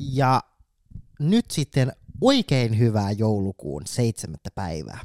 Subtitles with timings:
[0.00, 0.42] Ja
[1.18, 5.00] nyt sitten oikein hyvää joulukuun seitsemättä päivää.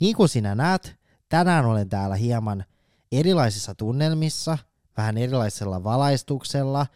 [0.00, 0.96] Niin kuin sinä näet,
[1.28, 2.64] tänään olen täällä hieman
[3.12, 4.58] erilaisissa tunnelmissa,
[4.96, 6.86] vähän erilaisella valaistuksella,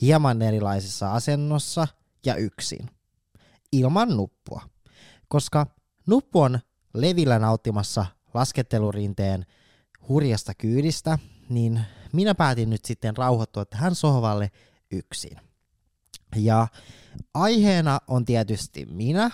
[0.00, 1.88] hieman erilaisessa asennossa
[2.26, 2.90] ja yksin.
[3.72, 4.62] Ilman nuppua.
[5.28, 5.66] Koska
[6.06, 6.58] nuppu on
[6.94, 9.46] levillä nauttimassa laskettelurinteen
[10.08, 11.18] hurjasta kyydistä,
[11.48, 11.80] niin
[12.12, 14.50] minä päätin nyt sitten rauhoittua tähän sohvalle
[14.90, 15.40] yksin.
[16.36, 16.68] Ja
[17.34, 19.30] aiheena on tietysti minä,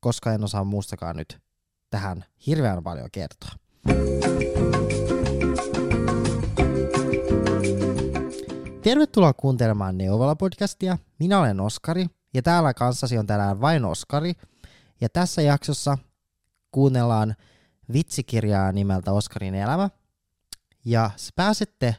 [0.00, 1.38] koska en osaa muustakaan nyt
[1.90, 3.50] tähän hirveän paljon kertoa.
[8.82, 10.98] Tervetuloa kuuntelemaan Neuvola-podcastia.
[11.18, 14.32] Minä olen Oskari ja täällä kanssasi on tänään vain Oskari.
[15.00, 15.98] Ja tässä jaksossa
[16.70, 17.34] kuunnellaan
[17.92, 19.90] vitsikirjaa nimeltä Oskarin elämä.
[20.84, 21.96] Ja pääsette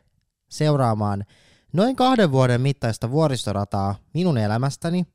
[0.50, 1.25] seuraamaan
[1.73, 5.05] noin kahden vuoden mittaista vuoristorataa minun elämästäni,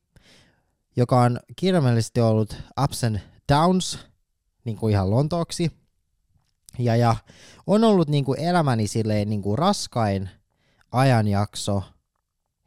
[0.96, 3.18] joka on kirjaimellisesti ollut ups and
[3.52, 3.98] downs,
[4.64, 5.72] niin kuin ihan lontooksi.
[6.78, 7.16] Ja, ja
[7.66, 10.30] on ollut niin kuin elämäni silleen niin kuin raskain
[10.92, 11.82] ajanjakso,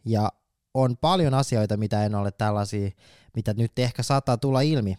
[0.06, 0.32] ja
[0.74, 2.90] on paljon asioita, mitä en ole tällaisia,
[3.36, 4.98] mitä nyt ehkä saattaa tulla ilmi,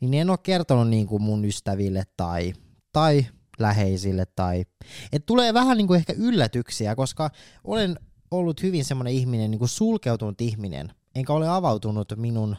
[0.00, 2.52] niin en ole kertonut niin kuin mun ystäville tai,
[2.92, 3.26] tai
[3.58, 4.64] läheisille tai...
[5.12, 7.30] Et tulee vähän niin kuin ehkä yllätyksiä, koska
[7.64, 7.98] olen
[8.30, 12.56] ollut hyvin semmoinen ihminen, niin kuin sulkeutunut ihminen, enkä ole avautunut minun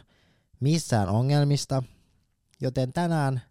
[0.60, 1.82] missään ongelmista,
[2.60, 3.42] joten tänään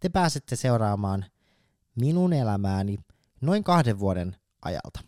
[0.00, 1.24] te pääsette seuraamaan
[1.94, 2.98] minun elämääni
[3.40, 5.00] noin kahden vuoden ajalta.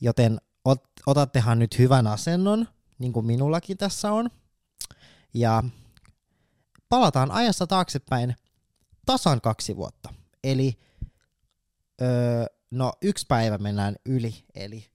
[0.00, 4.30] Joten ot, otattehan nyt hyvän asennon, niin kuin minullakin tässä on,
[5.34, 5.62] ja
[6.88, 8.36] palataan ajassa taaksepäin
[9.06, 10.14] tasan kaksi vuotta.
[10.44, 10.78] Eli
[12.02, 14.86] öö, no yksi päivä mennään yli, eli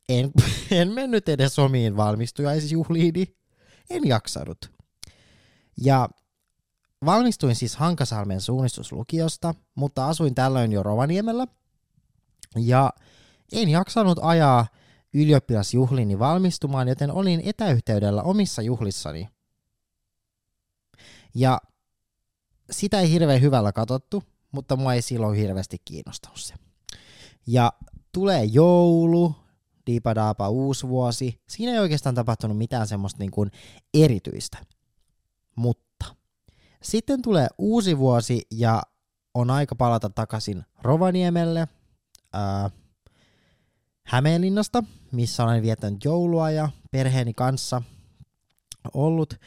[0.10, 0.32] En,
[0.72, 3.38] en mennyt edes omiin valmistujaisjuhliini.
[3.90, 4.72] En jaksanut.
[5.82, 6.10] Ja
[7.06, 11.48] valmistuin siis Hankasalmen suunnistuslukiosta, mutta asuin tällöin jo Rovaniemellä.
[12.56, 12.94] Ja
[13.52, 14.68] en jaksanut ajaa
[15.22, 19.30] ylioppilasjuhliini valmistumaan, joten olin etäyhteydellä omissa juhlissani.
[21.36, 21.62] Ja
[22.72, 26.54] sitä ei hirveän hyvällä katsottu, mutta mua ei silloin hirveästi kiinnostanut se.
[27.48, 27.74] Ja
[28.12, 29.36] tulee joulu,
[29.88, 31.42] diipadaapa uusi vuosi.
[31.50, 33.52] Siinä ei oikeastaan tapahtunut mitään semmoista niin kuin
[33.94, 34.58] erityistä.
[35.56, 36.06] Mutta
[36.84, 38.82] sitten tulee uusi vuosi ja
[39.34, 41.68] on aika palata takaisin Rovaniemelle.
[42.34, 42.70] Ää,
[44.08, 47.82] Hämeenlinnasta, missä olen viettänyt joulua ja perheeni kanssa
[48.94, 49.40] ollut.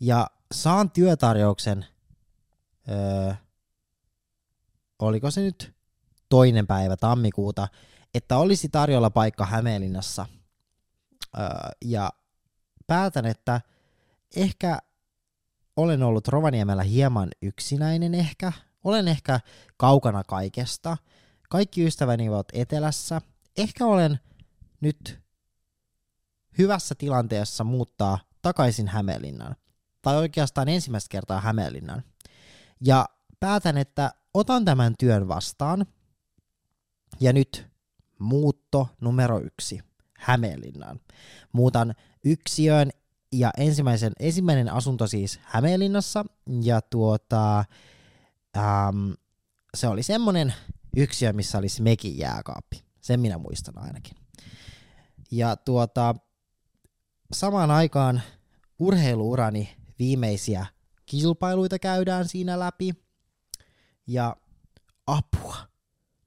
[0.00, 1.86] Ja saan työtarjouksen,
[2.88, 3.34] öö,
[4.98, 5.74] oliko se nyt
[6.28, 7.68] toinen päivä tammikuuta,
[8.14, 10.26] että olisi tarjolla paikka Hämeenlinnassa.
[11.38, 11.44] Öö,
[11.84, 12.10] ja
[12.86, 13.60] päätän, että
[14.36, 14.78] ehkä
[15.76, 18.52] olen ollut Rovaniemellä hieman yksinäinen ehkä.
[18.84, 19.40] Olen ehkä
[19.76, 20.96] kaukana kaikesta.
[21.50, 23.20] Kaikki ystäväni ovat etelässä–
[23.56, 24.20] ehkä olen
[24.80, 25.20] nyt
[26.58, 29.56] hyvässä tilanteessa muuttaa takaisin Hämeenlinnan.
[30.02, 32.02] Tai oikeastaan ensimmäistä kertaa Hämeenlinnan.
[32.80, 33.06] Ja
[33.40, 35.86] päätän, että otan tämän työn vastaan.
[37.20, 37.66] Ja nyt
[38.18, 39.80] muutto numero yksi
[40.18, 41.00] Hämeenlinnaan.
[41.52, 41.94] Muutan
[42.24, 42.90] yksiöön
[43.32, 46.24] ja ensimmäisen, ensimmäinen asunto siis Hämeenlinnassa.
[46.62, 47.64] Ja tuota,
[48.56, 49.10] ähm,
[49.74, 50.54] se oli semmonen
[50.96, 52.83] yksiö, missä oli Smekin jääkaappi.
[53.04, 54.16] Sen minä muistan ainakin.
[55.30, 56.14] Ja tuota,
[57.32, 58.22] samaan aikaan
[58.78, 60.66] urheiluurani viimeisiä
[61.06, 62.94] kilpailuita käydään siinä läpi.
[64.06, 64.36] Ja
[65.06, 65.56] apua.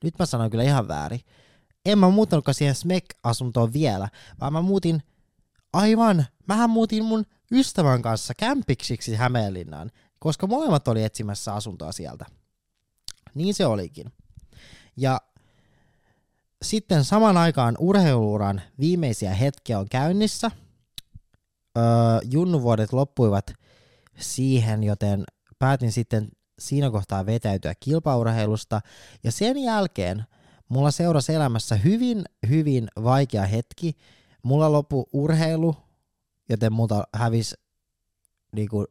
[0.03, 1.21] Nyt mä sanon kyllä ihan väärin.
[1.85, 4.09] En mä muuttanutkaan siihen Smek-asuntoon vielä,
[4.41, 5.03] vaan mä muutin
[5.73, 12.25] aivan, mähän muutin mun ystävän kanssa kämpiksiksi Hämeenlinnaan, koska molemmat oli etsimässä asuntoa sieltä.
[13.35, 14.11] Niin se olikin.
[14.97, 15.21] Ja
[16.61, 20.51] sitten saman aikaan urheiluuran viimeisiä hetkiä on käynnissä.
[21.77, 21.83] Öö,
[22.31, 23.53] junnuvuodet loppuivat
[24.19, 25.23] siihen, joten
[25.59, 28.81] päätin sitten siinä kohtaa vetäytyä kilpaurheilusta.
[29.23, 30.23] Ja sen jälkeen
[30.69, 33.97] mulla seurasi elämässä hyvin, hyvin vaikea hetki.
[34.43, 35.75] Mulla lopu urheilu,
[36.49, 37.55] joten multa hävisi
[38.55, 38.85] niinku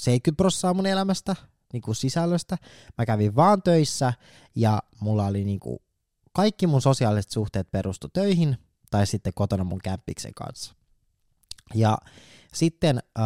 [0.00, 1.36] 70 prosenttia mun elämästä,
[1.72, 2.56] niinku sisällöstä.
[2.98, 4.12] Mä kävin vaan töissä
[4.54, 5.82] ja mulla oli niinku
[6.38, 8.56] kaikki mun sosiaaliset suhteet perustu töihin
[8.90, 10.74] tai sitten kotona mun kämppiksen kanssa.
[11.74, 11.98] Ja
[12.54, 13.24] sitten äh,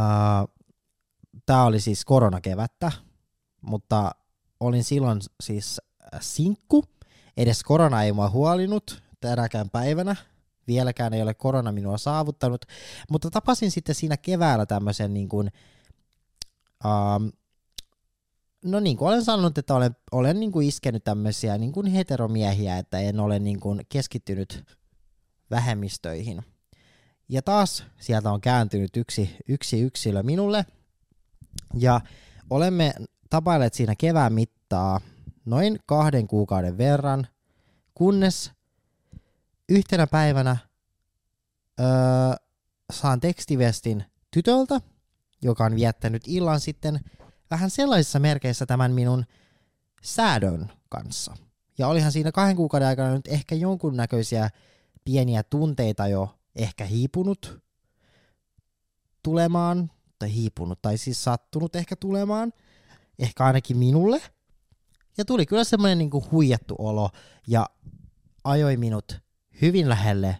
[1.47, 2.93] tää oli siis koronakevättä,
[3.61, 4.13] mutta
[4.61, 5.81] olin silloin siis
[6.21, 6.85] sinkku.
[7.37, 10.17] Edes korona ei mua huolinut tänäkään päivänä.
[10.67, 12.65] Vieläkään ei ole korona minua saavuttanut.
[13.11, 15.51] Mutta tapasin sitten siinä keväällä tämmöisen niin kuin,
[16.85, 17.33] um,
[18.65, 22.79] no niin kuin olen sanonut, että olen, olen niin kuin iskenyt tämmöisiä niin kuin heteromiehiä,
[22.79, 24.65] että en ole niin kuin keskittynyt
[25.51, 26.43] vähemmistöihin.
[27.29, 30.67] Ja taas sieltä on kääntynyt yksi, yksi yksilö minulle.
[31.75, 32.01] Ja
[32.51, 32.95] olemme
[33.31, 35.01] tapailleet siinä kevään mittaa
[35.45, 37.27] noin kahden kuukauden verran,
[37.95, 38.53] kunnes
[39.69, 40.57] yhtenä päivänä
[41.81, 41.87] öö,
[42.93, 44.81] saan tekstiviestin tytöltä,
[45.43, 47.01] joka on viettänyt illan sitten
[47.53, 49.25] vähän sellaisissa merkeissä tämän minun
[50.03, 51.37] säädön kanssa.
[51.79, 54.51] Ja olihan siinä kahden kuukauden aikana nyt ehkä jonkunnäköisiä
[55.05, 57.63] pieniä tunteita jo ehkä hiipunut
[59.23, 62.53] tulemaan, tai hiipunut, tai siis sattunut ehkä tulemaan,
[63.19, 64.23] ehkä ainakin minulle.
[65.17, 67.11] Ja tuli kyllä semmoinen niinku huijattu olo,
[67.47, 67.67] ja
[68.45, 69.21] ajoi minut
[69.63, 70.39] hyvin lähelle,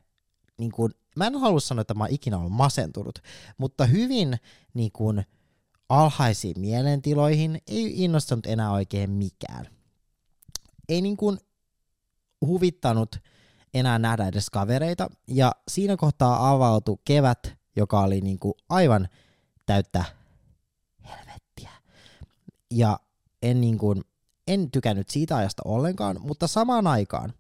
[0.59, 3.19] niin kuin, mä en halua sanoa, että mä oon ikinä ollut masentunut,
[3.59, 4.37] mutta hyvin
[4.75, 5.25] niin kuin,
[5.93, 9.69] alhaisiin mielentiloihin ei innostanut enää oikein mikään.
[10.89, 11.39] Ei niin kuin
[12.47, 13.17] huvittanut
[13.75, 19.09] enää nähdä edes kavereita, ja siinä kohtaa avautui kevät, joka oli niin kuin aivan
[19.67, 20.05] täyttä
[21.05, 21.71] helvettiä.
[22.71, 23.01] Ja
[23.43, 24.05] en, niin kuin,
[24.47, 27.33] en tykännyt siitä ajasta ollenkaan, mutta samaan aikaan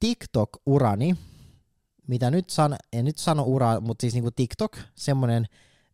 [0.00, 1.16] TikTok-urani,
[2.06, 5.46] mitä nyt san, en nyt sano ura, mutta siis niinku TikTok, semmoinen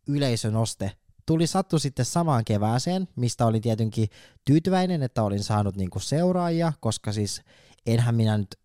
[0.07, 0.91] yleisönoste,
[1.25, 4.09] tuli sattu sitten samaan kevääseen, mistä olin tietenkin
[4.45, 7.41] tyytyväinen, että olin saanut niinku seuraajia, koska siis
[7.85, 8.55] enhän minä nyt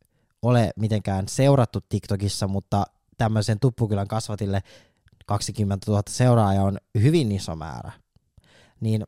[0.42, 2.84] ole mitenkään seurattu TikTokissa, mutta
[3.18, 4.62] tämmöisen Tuppukylän kasvatille
[5.26, 7.92] 20 000 seuraajaa on hyvin iso määrä.
[8.80, 9.04] Niin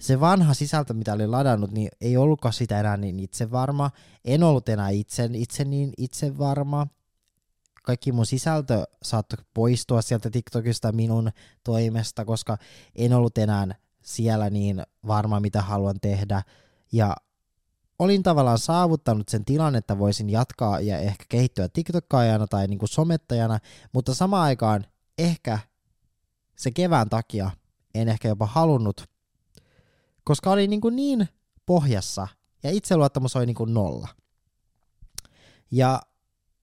[0.00, 3.90] se vanha sisältö, mitä oli ladannut, niin ei ollutkaan sitä enää niin itsevarma.
[4.24, 6.86] En ollut enää itse, itse niin itsevarma.
[7.82, 11.30] Kaikki mun sisältö saattoi poistua sieltä TikTokista minun
[11.64, 12.58] toimesta, koska
[12.94, 13.66] en ollut enää
[14.02, 16.42] siellä niin varma, mitä haluan tehdä.
[16.92, 17.16] Ja
[17.98, 22.88] olin tavallaan saavuttanut sen tilan, että voisin jatkaa ja ehkä kehittyä TikTokkaajana tai niin kuin
[22.88, 23.58] somettajana,
[23.92, 24.86] mutta samaan aikaan
[25.18, 25.58] ehkä
[26.56, 27.50] se kevään takia
[27.94, 29.15] en ehkä jopa halunnut,
[30.26, 31.28] koska oli niin, kuin niin
[31.66, 32.28] pohjassa
[32.62, 34.08] ja itseluottamus oli niin kuin nolla.
[35.70, 36.02] Ja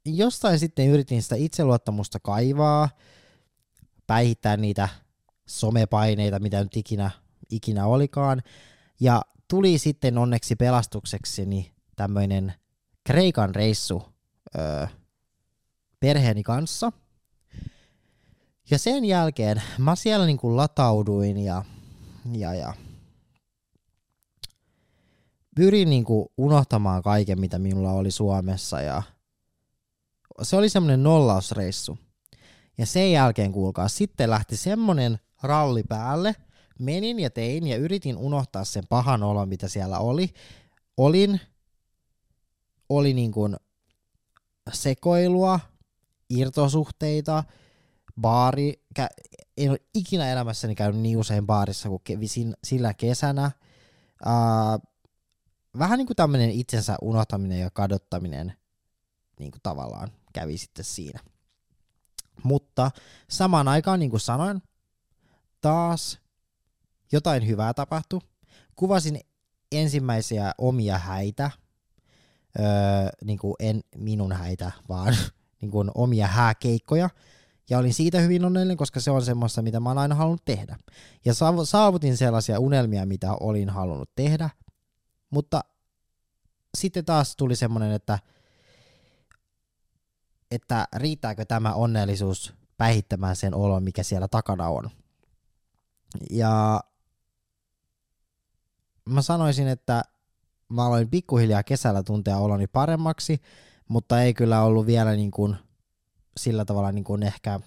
[0.05, 2.89] jostain sitten yritin sitä itseluottamusta kaivaa,
[4.07, 4.89] päihittää niitä
[5.45, 7.11] somepaineita, mitä nyt ikinä,
[7.49, 8.41] ikinä olikaan,
[8.99, 12.53] ja tuli sitten onneksi pelastuksekseni tämmöinen
[13.03, 14.03] Kreikan reissu
[14.57, 14.87] öö,
[15.99, 16.91] perheeni kanssa.
[18.69, 21.65] Ja sen jälkeen mä siellä niinku latauduin ja,
[22.31, 22.73] ja, ja
[25.55, 29.03] pyrin niinku unohtamaan kaiken, mitä minulla oli Suomessa ja
[30.41, 31.97] se oli semmoinen nollausreissu.
[32.77, 36.35] Ja sen jälkeen, kuulkaa, sitten lähti semmonen ralli päälle,
[36.79, 40.29] menin ja tein ja yritin unohtaa sen pahan olon, mitä siellä oli.
[40.97, 41.41] Olin,
[42.89, 43.55] oli niin kuin
[44.73, 45.59] sekoilua,
[46.29, 47.43] irtosuhteita,
[48.21, 48.83] baari,
[49.57, 53.51] en ole ikinä elämässäni käynyt niin usein baarissa kuin kevisin sillä kesänä.
[54.25, 54.92] Uh,
[55.77, 58.53] vähän niin kuin tämmöinen itsensä unohtaminen ja kadottaminen
[59.39, 61.19] niin kuin tavallaan kävi sitten siinä.
[62.43, 62.91] Mutta
[63.29, 64.61] samaan aikaan, niin kuin sanoin,
[65.61, 66.19] taas
[67.11, 68.19] jotain hyvää tapahtui.
[68.75, 69.19] Kuvasin
[69.71, 71.51] ensimmäisiä omia häitä.
[72.59, 72.65] öö,
[73.23, 75.15] niin kuin en minun häitä, vaan
[75.61, 77.09] niin kuin omia hääkeikkoja.
[77.69, 80.77] Ja olin siitä hyvin onnellinen, koska se on semmoista, mitä mä oon aina halunnut tehdä.
[81.25, 84.49] Ja saavutin sellaisia unelmia, mitä olin halunnut tehdä.
[85.33, 85.63] Mutta
[86.77, 88.19] sitten taas tuli semmoinen, että,
[90.51, 94.89] että riittääkö tämä onnellisuus päihittämään sen olon, mikä siellä takana on.
[96.29, 96.79] Ja
[99.05, 100.03] mä sanoisin, että
[100.69, 103.41] mä aloin pikkuhiljaa kesällä tuntea oloni paremmaksi,
[103.89, 105.55] mutta ei kyllä ollut vielä niin kuin
[106.37, 107.59] sillä tavalla niin kuin ehkä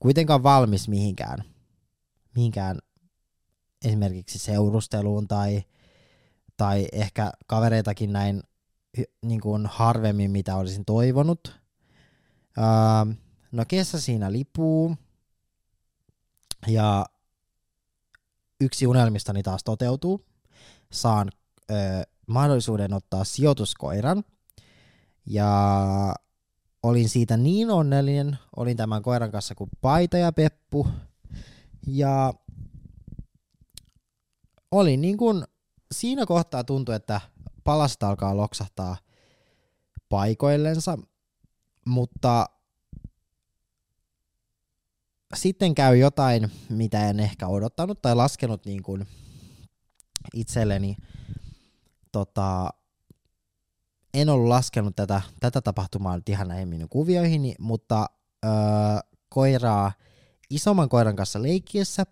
[0.00, 1.44] kuitenkaan valmis mihinkään,
[2.34, 2.78] mihinkään
[3.84, 5.62] esimerkiksi seurusteluun tai,
[6.60, 8.42] tai ehkä kavereitakin näin
[9.22, 11.60] niin kuin harvemmin, mitä olisin toivonut.
[12.58, 13.14] Öö,
[13.52, 14.96] no kesä siinä lipuu
[16.66, 17.06] ja
[18.60, 20.26] yksi unelmistani taas toteutuu.
[20.92, 21.30] Saan
[21.70, 21.74] ö,
[22.26, 24.24] mahdollisuuden ottaa sijoituskoiran
[25.26, 26.14] ja
[26.82, 30.88] olin siitä niin onnellinen, olin tämän koiran kanssa kuin Paita ja Peppu,
[31.86, 32.34] ja
[34.70, 35.44] olin niin kuin,
[35.94, 37.20] siinä kohtaa tuntui, että
[37.64, 38.96] palasta alkaa loksahtaa
[40.08, 40.98] paikoillensa,
[41.86, 42.46] mutta
[45.34, 49.06] sitten käy jotain, mitä en ehkä odottanut tai laskenut niin kuin
[50.34, 50.96] itselleni.
[52.12, 52.70] Tota,
[54.14, 58.06] en ollut laskenut tätä, tätä tapahtumaa nyt ihan näihin minun kuvioihin, mutta
[58.44, 58.50] öö,
[59.28, 59.92] koiraa
[60.50, 62.06] isomman koiran kanssa leikkiessä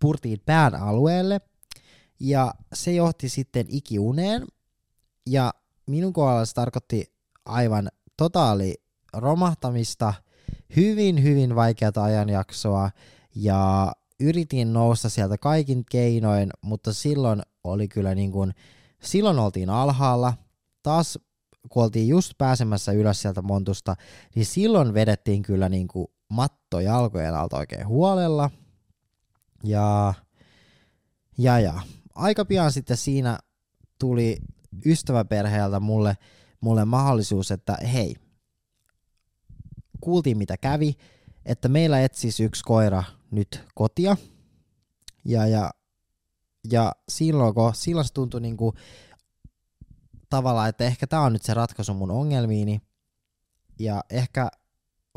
[0.00, 1.40] purtiin pään alueelle
[2.22, 4.46] ja se johti sitten ikiuneen.
[5.26, 5.54] Ja
[5.86, 7.14] minun kohdalla se tarkoitti
[7.44, 8.74] aivan totaali
[9.12, 10.14] romahtamista,
[10.76, 12.90] hyvin hyvin vaikeata ajanjaksoa.
[13.34, 18.52] Ja yritin nousta sieltä kaikin keinoin, mutta silloin oli kyllä niin kuin,
[19.02, 20.34] silloin oltiin alhaalla,
[20.82, 21.18] taas
[21.68, 23.96] kun oltiin just pääsemässä ylös sieltä montusta,
[24.34, 28.50] niin silloin vedettiin kyllä niin kuin matto jalkojen alta oikein huolella.
[29.64, 30.14] Ja,
[31.38, 31.80] ja, ja
[32.14, 33.38] aika pian sitten siinä
[33.98, 34.36] tuli
[34.86, 36.16] ystäväperheeltä mulle,
[36.60, 38.16] mulle mahdollisuus, että hei,
[40.00, 40.96] kuultiin mitä kävi,
[41.44, 44.16] että meillä etsisi yksi koira nyt kotia.
[45.24, 45.70] Ja, ja,
[46.70, 48.76] ja silloin, kun, silloin se tuntui niin kuin
[50.30, 52.80] tavallaan, että ehkä tämä on nyt se ratkaisu mun ongelmiini,
[53.78, 54.48] ja ehkä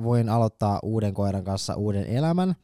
[0.03, 2.55] voin aloittaa uuden koiran kanssa uuden elämän.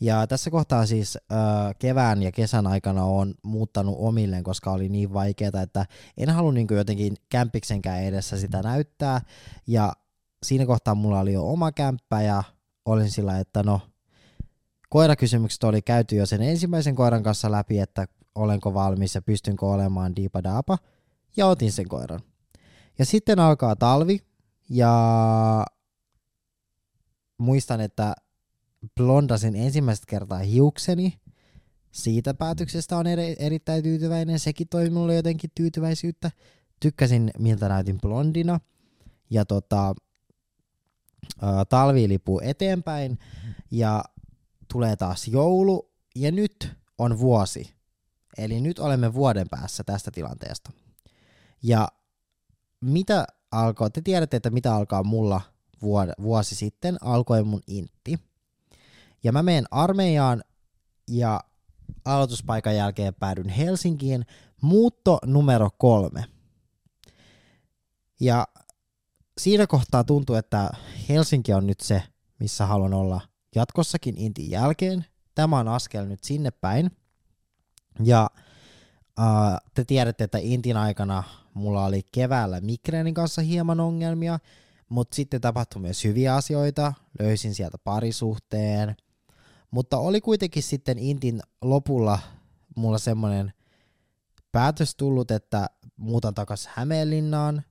[0.00, 1.38] Ja tässä kohtaa siis äh,
[1.78, 6.66] kevään ja kesän aikana on muuttanut omilleen, koska oli niin vaikeaa, että en halua niin
[6.70, 9.20] jotenkin kämpiksenkään edessä sitä näyttää.
[9.66, 9.92] Ja
[10.42, 12.42] siinä kohtaa mulla oli jo oma kämppä ja
[12.84, 13.80] olin sillä, että no,
[14.88, 20.16] koirakysymykset oli käyty jo sen ensimmäisen koiran kanssa läpi, että olenko valmis ja pystynkö olemaan
[20.16, 20.78] diipadaapa,
[21.36, 22.20] ja otin sen koiran.
[22.98, 24.20] Ja sitten alkaa talvi,
[24.70, 25.66] ja
[27.38, 28.14] muistan, että
[28.96, 31.20] blondasin ensimmäistä kertaa hiukseni.
[31.92, 34.38] Siitä päätöksestä on eri, erittäin tyytyväinen.
[34.38, 36.30] Sekin toi mulle jotenkin tyytyväisyyttä.
[36.80, 38.60] Tykkäsin, miltä näytin blondina.
[39.30, 39.94] Ja tota,
[41.68, 43.18] talvi lipuu eteenpäin
[43.70, 44.04] ja
[44.72, 45.90] tulee taas joulu.
[46.16, 47.80] Ja nyt on vuosi
[48.38, 50.70] Eli nyt olemme vuoden päässä tästä tilanteesta.
[51.62, 51.88] Ja
[52.80, 55.40] mitä alkoi, te tiedätte, että mitä alkaa mulla
[56.22, 58.18] vuosi sitten, alkoi mun intti.
[59.24, 60.42] Ja mä menen armeijaan
[61.08, 61.40] ja
[62.04, 64.26] aloituspaikan jälkeen päädyn Helsinkiin,
[64.62, 66.24] muutto numero kolme.
[68.20, 68.46] Ja
[69.38, 70.70] siinä kohtaa tuntuu, että
[71.08, 72.02] Helsinki on nyt se,
[72.38, 73.20] missä haluan olla
[73.54, 75.04] jatkossakin intin jälkeen.
[75.34, 76.90] Tämä on askel nyt sinne päin.
[78.04, 78.30] Ja
[79.18, 81.22] uh, te tiedätte, että Intin aikana
[81.54, 84.38] mulla oli keväällä migreenin kanssa hieman ongelmia,
[84.88, 88.96] mutta sitten tapahtui myös hyviä asioita, löysin sieltä parisuhteen,
[89.70, 92.18] mutta oli kuitenkin sitten Intin lopulla
[92.76, 93.52] mulla semmoinen
[94.52, 97.62] päätös tullut, että muutan takas Hämeenlinnaan,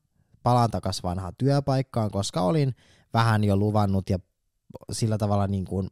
[0.44, 2.76] palaan takas vanhaan työpaikkaan, koska olin
[3.14, 4.20] vähän jo luvannut ja
[4.92, 5.90] sillä tavalla niin kuin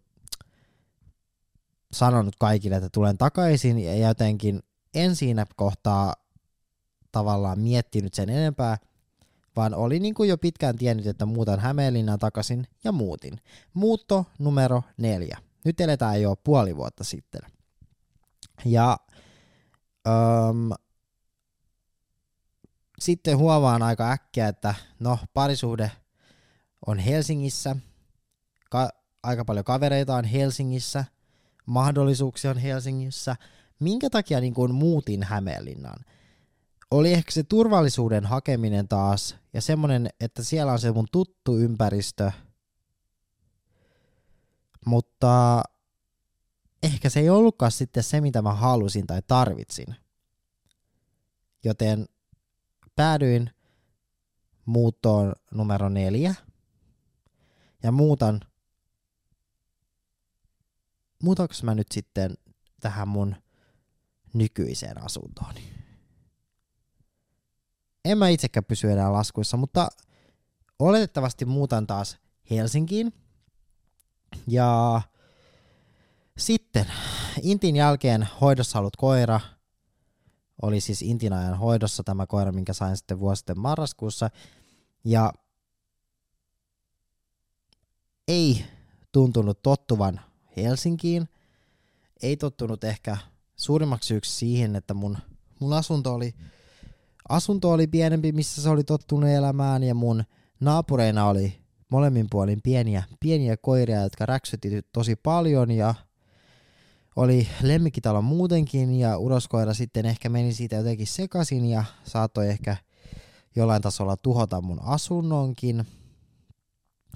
[1.92, 4.60] sanonut kaikille, että tulen takaisin ja jotenkin
[4.94, 6.14] en siinä kohtaa
[7.12, 8.78] tavallaan miettinyt sen enempää,
[9.56, 13.42] vaan oli niin kuin jo pitkään tiennyt, että muutan Hämeenlinnaan takaisin ja muutin.
[13.74, 15.38] Muutto numero neljä.
[15.68, 17.42] Nyt eletään jo puoli vuotta sitten.
[18.66, 18.98] Ja
[20.08, 20.72] öm,
[23.00, 25.92] sitten huomaan aika äkkiä, että no parisuhde
[26.88, 27.76] on Helsingissä,
[28.70, 28.90] ka-
[29.24, 31.06] aika paljon kavereita on Helsingissä–
[31.68, 33.36] mahdollisuuksia on Helsingissä.
[33.80, 36.06] Minkä takia niin kuin muutin Hämeenlinnaan?
[36.92, 42.32] oli ehkä se turvallisuuden hakeminen taas ja semmonen, että siellä on se mun tuttu ympäristö,
[44.88, 45.64] mutta
[46.84, 49.96] ehkä se ei ollutkaan sitten se, mitä mä halusin tai tarvitsin.
[51.64, 52.06] Joten
[52.96, 53.50] päädyin
[54.66, 56.36] muuttoon numero neljä
[57.84, 58.42] ja muutan,
[61.24, 62.34] muutaks mä nyt sitten
[62.82, 63.36] tähän mun
[64.34, 65.74] nykyiseen asuntooni.
[68.06, 69.88] En mä itsekään pysy enää laskuissa, mutta
[70.80, 72.18] oletettavasti muutan taas
[72.50, 73.27] Helsinkiin.
[74.48, 75.02] Ja
[76.38, 76.86] sitten
[77.42, 79.40] Intin jälkeen hoidossa ollut koira
[80.62, 84.30] oli siis Intin ajan hoidossa tämä koira, minkä sain sitten vuosi sitten marraskuussa.
[85.04, 85.34] Ja
[88.28, 88.66] ei
[89.12, 90.20] tuntunut tottuvan
[90.58, 91.30] Helsinkiin.
[92.22, 93.18] Ei tottunut ehkä
[93.56, 95.18] suurimmaksi syyksi siihen, että mun,
[95.60, 96.36] mun asunto oli
[97.30, 100.24] asunto oli pienempi, missä se oli tottunut elämään ja mun
[100.60, 105.96] naapureina oli molemmin puolin pieniä, pieniä koiria, jotka räksytti tosi paljon ja
[107.16, 112.78] oli lemmikkitalo muutenkin ja uroskoira sitten ehkä meni siitä jotenkin sekaisin ja saattoi ehkä
[113.56, 115.86] jollain tasolla tuhota mun asunnonkin.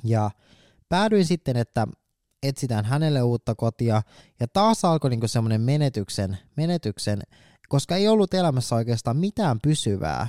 [0.04, 0.32] Ja
[0.90, 1.88] päädyin sitten, että
[2.44, 4.02] etsitään hänelle uutta kotia
[4.40, 7.22] ja taas alkoi niinku semmoinen menetyksen, menetyksen
[7.72, 10.28] koska ei ollut elämässä oikeastaan mitään pysyvää,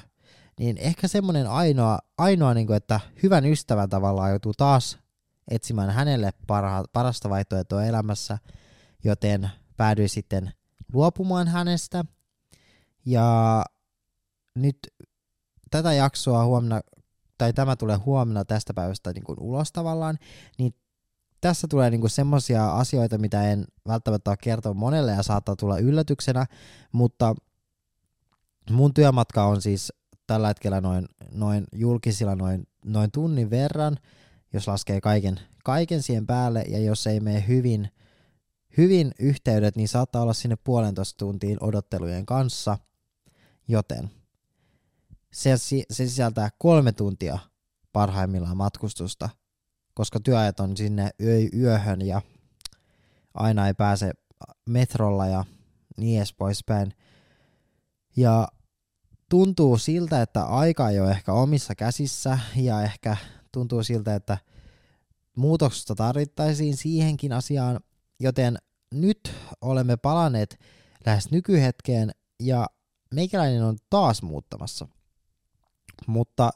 [0.59, 4.99] niin ehkä semmoinen ainoa, ainoa niin kuin, että hyvän ystävän tavallaan joutuu taas
[5.49, 8.39] etsimään hänelle parha, parasta vaihtoehtoa elämässä,
[9.05, 10.53] joten päädyin sitten
[10.93, 12.05] luopumaan hänestä.
[13.07, 13.65] Ja
[14.55, 14.79] nyt
[15.71, 16.81] tätä jaksoa huomenna,
[17.39, 20.19] tai tämä tulee huomenna tästä päivästä niin kuin ulos tavallaan,
[20.59, 20.75] niin
[21.41, 26.47] tässä tulee niinku semmoisia asioita, mitä en välttämättä ole kertonut monelle ja saattaa tulla yllätyksenä,
[26.93, 27.35] mutta
[28.71, 29.93] mun työmatka on siis
[30.27, 33.97] tällä hetkellä noin, noin julkisilla noin, noin tunnin verran,
[34.53, 37.91] jos laskee kaiken, kaiken siihen päälle, ja jos ei mene hyvin,
[38.77, 42.79] hyvin yhteydet, niin saattaa olla sinne puolentoista tuntiin odottelujen kanssa,
[43.69, 44.11] joten
[45.33, 47.39] se, se sisältää kolme tuntia
[47.93, 49.29] parhaimmillaan matkustusta–
[49.95, 51.11] koska työajat on sinne
[51.55, 52.23] yöhön ja
[53.35, 54.13] aina ei pääse
[54.69, 55.45] metrolla ja
[55.97, 56.95] niin edes poispäin.
[58.17, 58.49] Ja
[59.33, 63.17] tuntuu siltä, että aika ei ole ehkä omissa käsissä ja ehkä
[63.53, 64.39] tuntuu siltä, että
[65.37, 67.81] muutoksesta tarvittaisiin siihenkin asiaan,
[68.21, 68.59] joten
[68.95, 70.61] nyt olemme palanneet
[71.07, 72.67] lähes nykyhetkeen ja
[73.15, 74.89] meikäläinen on taas muuttamassa.
[76.07, 76.51] Mutta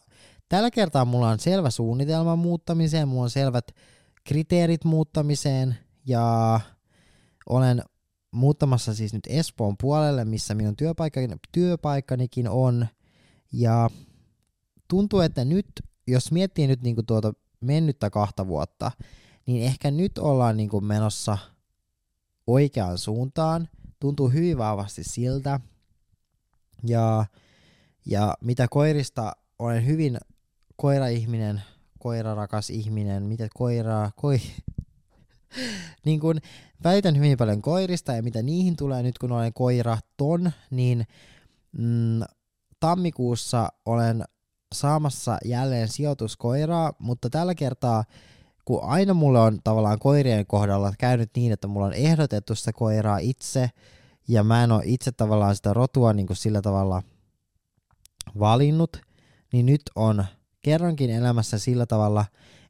[0.49, 3.69] Tällä kertaa mulla on selvä suunnitelma muuttamiseen, mulla on selvät
[4.25, 6.61] kriteerit muuttamiseen ja
[7.47, 7.83] olen
[8.37, 12.87] muuttamassa siis nyt Espoon puolelle, missä minun työpaikkani, työpaikkanikin on.
[13.53, 13.91] Ja
[14.89, 15.67] tuntuu, että nyt,
[16.07, 18.91] jos miettii nyt niinku tuota mennyttä kahta vuotta,
[19.47, 21.39] niin ehkä nyt ollaan niinku menossa
[22.47, 23.69] oikeaan suuntaan.
[24.01, 25.61] Tuntuu hyvin vahvasti siltä.
[26.87, 27.27] Ja,
[28.07, 30.19] ja mitä koirista olen hyvin
[30.77, 31.63] koira-ihminen,
[31.99, 34.41] koirarakas ihminen, mitä koiraa, koi...
[36.05, 36.41] niin kun
[36.85, 41.07] väitän hyvin paljon koirista ja mitä niihin tulee nyt kun olen koiraton, niin
[41.79, 42.21] mm,
[42.81, 44.25] tammikuussa olen
[44.75, 48.05] saamassa jälleen sijoituskoiraa, mutta tällä kertaa
[48.65, 53.19] kun aina mulle on tavallaan koirien kohdalla käynyt niin, että mulla on ehdotettu sitä koiraa
[53.19, 53.71] itse,
[54.29, 57.03] ja mä en ole itse tavallaan sitä rotua niin kuin sillä tavalla
[58.39, 59.01] valinnut,
[59.53, 60.25] niin nyt on
[60.63, 62.25] kerrankin elämässä sillä tavalla,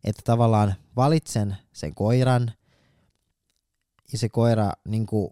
[0.05, 2.53] että tavallaan valitsen sen koiran
[4.13, 5.31] ja se koira niin kuin,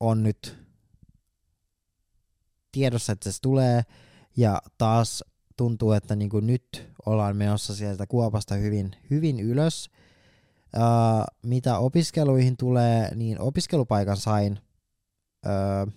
[0.00, 0.56] on nyt
[2.72, 3.82] tiedossa, että se tulee
[4.36, 5.24] ja taas
[5.56, 9.90] tuntuu, että niin kuin nyt ollaan menossa sieltä kuopasta hyvin, hyvin ylös.
[10.76, 14.58] Uh, mitä opiskeluihin tulee, niin opiskelupaikan sain
[15.46, 15.92] uh,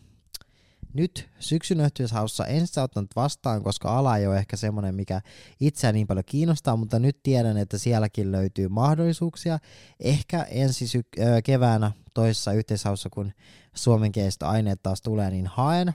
[0.94, 5.22] nyt syksyn yhteishaussa en sitä ottanut vastaan, koska ala ei ole ehkä semmoinen, mikä
[5.60, 9.60] itseä niin paljon kiinnostaa, mutta nyt tiedän, että sielläkin löytyy mahdollisuuksia.
[10.00, 13.32] Ehkä ensi syk- äh, keväänä toisessa yhteishaussa, kun
[13.76, 15.94] suomenkieliset aineet taas tulee, niin haen.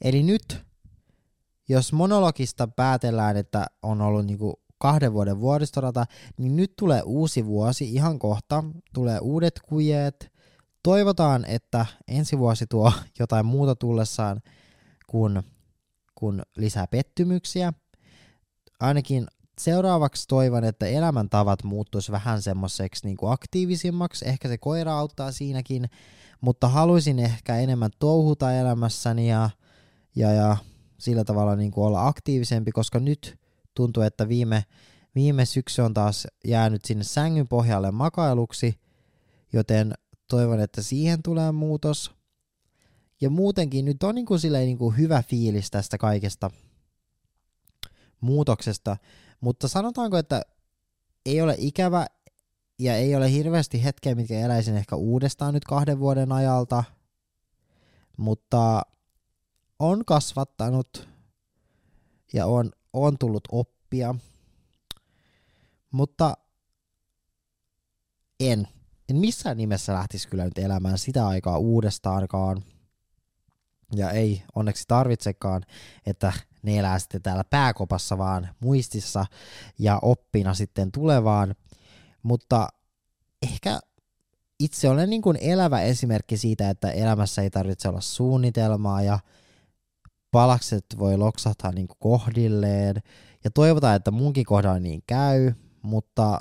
[0.00, 0.64] Eli nyt,
[1.68, 6.06] jos monologista päätellään, että on ollut niinku kahden vuoden vuoristorata,
[6.38, 10.35] niin nyt tulee uusi vuosi ihan kohta, tulee uudet kujeet,
[10.86, 14.40] Toivotaan, että ensi vuosi tuo jotain muuta tullessaan
[15.06, 15.42] kuin,
[16.14, 17.72] kuin lisää pettymyksiä.
[18.80, 19.26] Ainakin
[19.60, 24.28] seuraavaksi toivon, että elämäntavat muuttuisi vähän semmoiseksi niin kuin aktiivisimmaksi.
[24.28, 25.90] Ehkä se koira auttaa siinäkin,
[26.40, 29.50] mutta haluaisin ehkä enemmän touhuta elämässäni ja,
[30.16, 30.56] ja, ja
[30.98, 33.38] sillä tavalla niin kuin olla aktiivisempi, koska nyt
[33.74, 34.64] tuntuu, että viime,
[35.14, 38.80] viime syksy on taas jäänyt sinne sängyn pohjalle makailuksi,
[39.52, 39.92] joten
[40.28, 42.10] toivon, että siihen tulee muutos.
[43.20, 46.50] Ja muutenkin nyt on niin kuin silleen niin kuin hyvä fiilis tästä kaikesta
[48.20, 48.96] muutoksesta,
[49.40, 50.42] mutta sanotaanko, että
[51.26, 52.06] ei ole ikävä
[52.78, 56.84] ja ei ole hirveästi hetkeä, mitkä eläisin ehkä uudestaan nyt kahden vuoden ajalta,
[58.16, 58.82] mutta
[59.78, 61.08] on kasvattanut
[62.32, 64.14] ja on, on tullut oppia,
[65.90, 66.36] mutta
[68.40, 68.68] en,
[69.10, 72.62] en missään nimessä lähtisi kyllä nyt elämään sitä aikaa uudestaankaan.
[73.94, 75.62] Ja ei onneksi tarvitsekaan,
[76.06, 79.26] että ne elää sitten täällä pääkopassa vaan muistissa
[79.78, 81.54] ja oppina sitten tulevaan.
[82.22, 82.68] Mutta
[83.42, 83.80] ehkä
[84.60, 89.18] itse olen niin kuin elävä esimerkki siitä, että elämässä ei tarvitse olla suunnitelmaa ja
[90.30, 92.96] palakset voi loksahtaa niin kohdilleen.
[93.44, 96.40] Ja toivotaan, että munkin kohdalla niin käy, mutta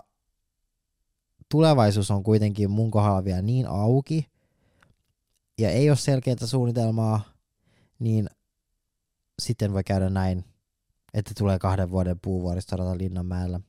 [1.51, 4.27] tulevaisuus on kuitenkin mun kohdalla vielä niin auki,
[5.57, 7.21] ja ei ole selkeää suunnitelmaa,
[7.99, 8.29] niin
[9.41, 10.45] sitten voi käydä näin,
[11.13, 13.59] että tulee kahden vuoden puuvuoristorata Linnanmäellä.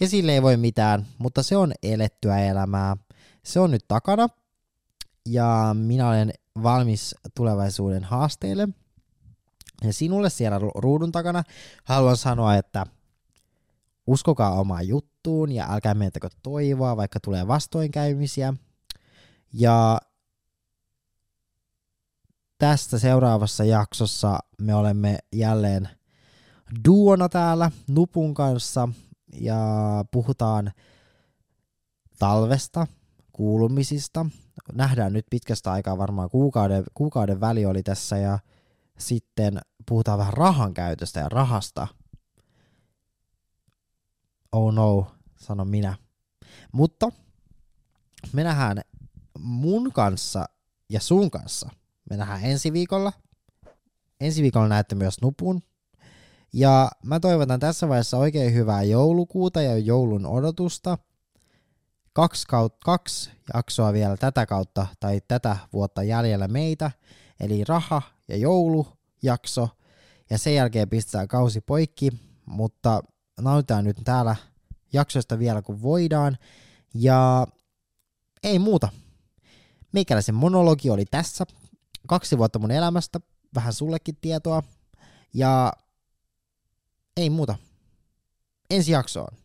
[0.00, 2.96] Ja sille ei voi mitään, mutta se on elettyä elämää.
[3.44, 4.28] Se on nyt takana,
[5.28, 8.68] ja minä olen valmis tulevaisuuden haasteille.
[9.84, 11.42] Ja sinulle siellä ruudun takana
[11.84, 12.86] haluan sanoa, että
[14.06, 14.88] uskokaa omaan
[15.26, 18.54] juttuun ja älkää menettäkö toivoa, vaikka tulee vastoinkäymisiä.
[19.52, 20.00] Ja
[22.58, 25.88] tästä seuraavassa jaksossa me olemme jälleen
[26.84, 28.88] duona täällä Nupun kanssa
[29.32, 29.58] ja
[30.10, 30.72] puhutaan
[32.18, 32.86] talvesta,
[33.32, 34.26] kuulumisista.
[34.72, 38.38] Nähdään nyt pitkästä aikaa varmaan kuukauden, kuukauden väli oli tässä ja
[38.98, 41.86] sitten puhutaan vähän rahan käytöstä ja rahasta.
[44.52, 45.96] Oh no, sanon minä.
[46.72, 47.12] Mutta
[48.32, 48.80] me nähdään
[49.38, 50.44] mun kanssa
[50.90, 51.70] ja sun kanssa–
[52.10, 53.12] me nähdään ensi viikolla.
[54.20, 55.62] Ensi viikolla näette myös nupun.
[56.52, 60.98] Ja mä toivotan tässä vaiheessa oikein hyvää joulukuuta ja joulun odotusta.
[62.12, 66.90] Kaksi, kaut, kaksi jaksoa vielä tätä kautta tai tätä vuotta jäljellä meitä.
[67.40, 69.68] Eli raha ja joulujakso.
[70.30, 72.10] Ja sen jälkeen pistää kausi poikki,
[72.46, 73.02] mutta
[73.40, 74.36] nautitaan nyt täällä
[74.96, 76.38] jaksoista vielä kun voidaan.
[76.94, 77.46] Ja
[78.42, 78.88] ei muuta.
[79.92, 81.44] Meikäläisen monologi oli tässä
[82.06, 83.20] kaksi vuotta mun elämästä,
[83.54, 84.62] vähän sullekin tietoa,
[85.34, 85.72] ja
[87.16, 87.56] ei muuta.
[88.70, 89.36] Ensi jaksoon.